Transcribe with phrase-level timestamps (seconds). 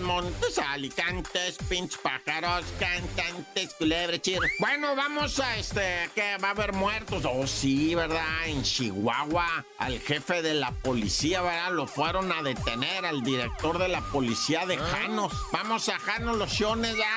[0.00, 4.38] Montes, montes, alicantes, pinch pájaros, cantantes, culebres, chir.
[4.58, 7.24] Bueno, vamos a este, que va a haber muertos.
[7.24, 8.46] Oh, sí, ¿verdad?
[8.46, 11.72] En Chihuahua, al jefe de la policía, ¿verdad?
[11.72, 15.32] Lo fueron a detener, al director de la policía de Janos.
[15.52, 17.10] Vamos a Janos Los Siones, ya.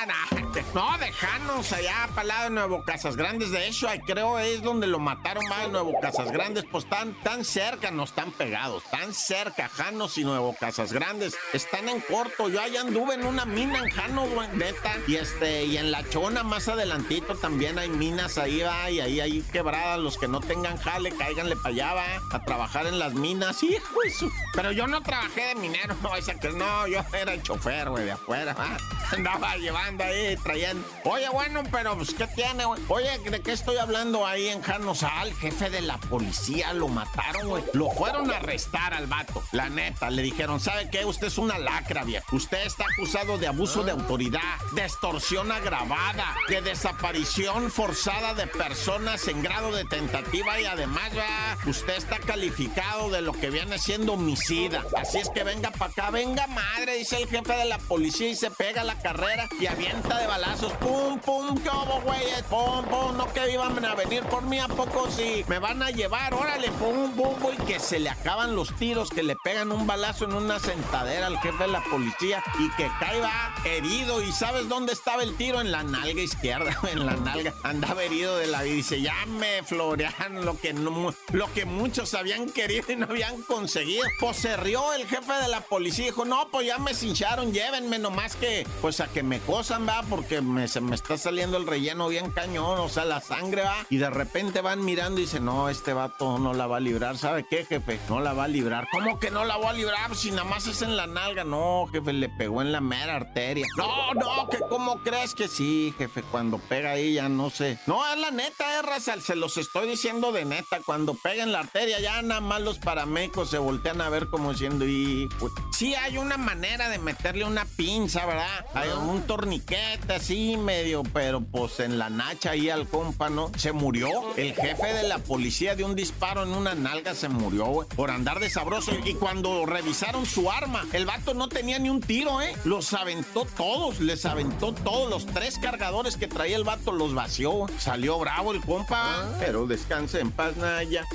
[0.74, 3.52] No, de Janos, allá para lado de Nuevo Casas Grandes.
[3.52, 6.66] De hecho, ahí creo es donde lo mataron más de Nuevo Casas Grandes.
[6.72, 11.36] Pues están tan cerca, no están pegados, tan cerca, Janos y Nuevo Casas Grandes.
[11.54, 12.50] Están en corto.
[12.50, 14.96] Yo anduve en una mina en Jano, neta.
[15.08, 19.20] Y este, y en la chona más adelantito también hay minas ahí, va, y ahí
[19.20, 20.00] hay quebradas.
[20.00, 23.62] Los que no tengan jale, cáiganle para allá, va, a trabajar en las minas.
[23.64, 24.30] Hijo eso.
[24.54, 28.06] Pero yo no trabajé de minero, no, esa que no, yo era el chofer, güey,
[28.06, 28.78] de afuera, va.
[29.12, 30.88] Andaba llevando ahí, trayendo.
[31.04, 32.82] Oye, bueno, pero pues, ¿qué tiene, güey?
[32.88, 35.04] Oye, ¿de qué estoy hablando ahí en Janos?
[35.04, 37.64] Al jefe de la policía lo mataron, güey.
[37.74, 39.44] Lo fueron a arrestar al vato.
[39.52, 41.06] La neta, le dijeron, ¿sabe qué?
[41.06, 42.36] Usted es una lacra, viejo.
[42.36, 49.28] Usted está acusado de abuso de autoridad, de extorsión agravada, de desaparición forzada de personas
[49.28, 54.14] en grado de tentativa y además, ya, usted está calificado de lo que viene siendo
[54.14, 54.84] homicida.
[54.98, 58.36] Así es que venga para acá, venga madre, dice el jefe de la policía y
[58.36, 60.74] se pega la carrera y avienta de balazos.
[60.74, 62.24] Pum, pum, ¿qué hubo, güey?
[62.50, 65.90] Pum, pum, no que iban a venir por mí a poco si me van a
[65.90, 69.88] llevar, órale, pum, pum, y que se le acaban los tiros, que le pegan un
[69.88, 74.22] balazo en una sentadera al jefe de la policía y que caiga herido.
[74.22, 75.62] ¿Y sabes dónde estaba el tiro?
[75.62, 77.54] En la nalga izquierda, en la nalga.
[77.64, 78.74] Andaba herido de la vida.
[78.74, 83.42] Dice, ya me florean lo que, no, lo que muchos habían querido y no habían
[83.44, 84.04] conseguido.
[84.20, 86.06] Pues se rió el jefe de la policía.
[86.06, 90.04] Dijo, no, pues ya me cincharon, llévenme nomás que, pues a que me cosan, va,
[90.10, 93.78] porque me, se me está saliendo el relleno bien cañón, o sea, la sangre va.
[93.90, 97.18] Y de repente van mirando y dicen, no, este vato no la va a librar.
[97.18, 97.98] ¿Sabe qué, jefe?
[98.10, 98.86] No la va a librar.
[98.92, 100.14] ¿Cómo que no la va a librar?
[100.18, 101.46] Si nada más es en la nalga.
[101.46, 103.66] No, jefe, le pegó en la mera arteria.
[103.78, 107.80] No, no, que cómo crees que sí, jefe, cuando pega ahí ya no sé.
[107.88, 110.82] No, es la neta, raza, se los estoy diciendo de neta.
[110.86, 114.52] Cuando pega en la arteria ya nada más los paramédicos se voltean a ver como
[114.52, 115.30] diciendo, y
[115.72, 118.66] sí hay una manera de meterle una pinza, ¿verdad?
[118.74, 123.52] Hay un torniquete así medio, pero pues en la nacha ahí al compa, ¿no?
[123.56, 124.10] Se murió.
[124.36, 128.10] El jefe de la policía de un disparo en una nalga se murió, güey, por
[128.10, 128.92] andar de sabroso.
[129.06, 132.56] Y cuando revisaron su arma, el vato no tenía ni un tiro, ¿eh?
[132.64, 135.10] Los aventó todos, les aventó todos.
[135.10, 137.68] Los tres cargadores que traía el vato los vació.
[137.78, 141.06] Salió bravo el compa, pero descanse en paz, Naya.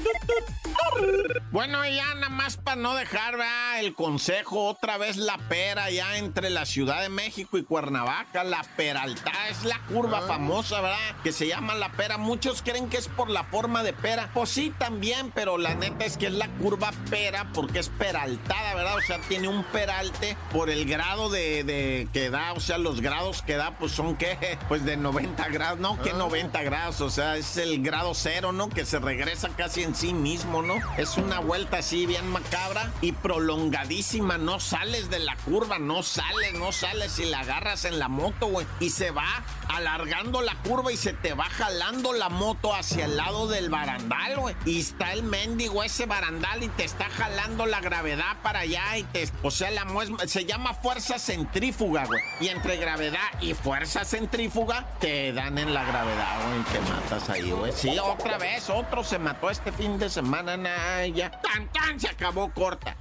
[1.51, 3.81] Bueno, ya nada más para no dejar ¿verdad?
[3.81, 8.63] el consejo, otra vez la pera ya entre la Ciudad de México y Cuernavaca, la
[8.77, 10.99] peralta es la curva famosa, ¿verdad?
[11.23, 12.19] Que se llama la pera.
[12.19, 14.31] Muchos creen que es por la forma de pera.
[14.35, 18.75] Pues sí, también, pero la neta es que es la curva pera porque es peraltada,
[18.75, 18.97] ¿verdad?
[18.97, 23.01] O sea, tiene un peralte por el grado de, de que da, o sea, los
[23.01, 27.09] grados que da, pues son que, pues de 90 grados, no, que 90 grados, o
[27.09, 28.69] sea, es el grado cero, ¿no?
[28.69, 30.75] Que se regresa casi en sí mismo, ¿no?
[30.99, 36.53] Es una vuelta así bien macabra y prolongadísima, no sales de la curva, no sales,
[36.55, 40.93] no sales y la agarras en la moto, güey, y se va alargando la curva
[40.93, 44.57] y se te va jalando la moto hacia el lado del barandal, güey.
[44.65, 49.05] Y está el mendigo ese barandal y te está jalando la gravedad para allá y
[49.05, 49.87] te, o sea, la
[50.27, 52.21] se llama fuerza centrífuga, güey.
[52.41, 57.51] Y entre gravedad y fuerza centrífuga te dan en la gravedad, güey, te matas ahí,
[57.51, 57.73] güey.
[57.73, 61.31] Sí, otra vez, otro se mató este fin de semana, Naya.
[61.43, 62.97] Tan, tan, se acabó corta.